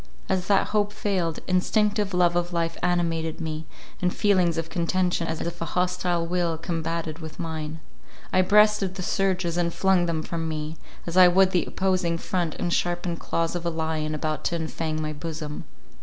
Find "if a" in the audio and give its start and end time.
5.41-5.65